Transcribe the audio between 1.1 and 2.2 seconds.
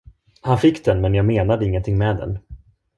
jag menade ingenting med